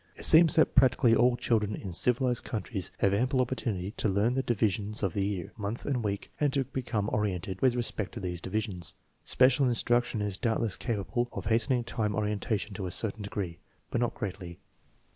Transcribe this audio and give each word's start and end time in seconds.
It 0.17 0.25
seems 0.25 0.55
that 0.55 0.73
practically 0.73 1.13
all 1.13 1.37
children 1.37 1.75
in 1.75 1.93
civilized 1.93 2.43
countries 2.43 2.89
have 2.97 3.13
ample 3.13 3.39
opportunity 3.39 3.91
to 3.97 4.09
learn 4.09 4.33
the 4.33 4.41
divisions 4.41 5.03
of 5.03 5.13
the 5.13 5.23
year, 5.23 5.51
month, 5.55 5.85
and 5.85 6.03
week, 6.03 6.31
and 6.39 6.51
TEST 6.51 6.57
NO. 6.57 6.61
IX, 6.71 6.73
1 6.73 6.81
235 6.81 6.81
to 6.81 6.81
become 6.81 7.19
oriented 7.53 7.61
with 7.61 7.75
respect 7.75 8.11
to 8.13 8.19
these 8.19 8.41
divisions. 8.41 8.95
Special 9.25 9.67
instruction 9.67 10.23
is 10.23 10.37
doubtless 10.39 10.75
capable 10.75 11.29
of 11.31 11.45
hastening 11.45 11.83
time 11.83 12.13
orienta 12.15 12.59
tion 12.59 12.73
to 12.73 12.87
a 12.87 12.89
certain 12.89 13.21
degree, 13.21 13.59
but 13.91 14.01
not 14.01 14.15
greatly. 14.15 14.57